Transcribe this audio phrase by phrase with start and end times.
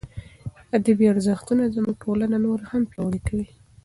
[0.77, 3.47] ادبي ارزښتونه زموږ ټولنه نوره هم پیاوړې کوي.